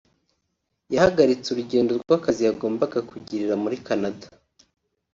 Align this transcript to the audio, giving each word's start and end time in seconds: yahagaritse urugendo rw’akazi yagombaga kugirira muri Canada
yahagaritse 0.93 1.47
urugendo 1.49 1.91
rw’akazi 2.03 2.41
yagombaga 2.47 2.99
kugirira 3.09 3.55
muri 3.63 3.75
Canada 3.87 4.25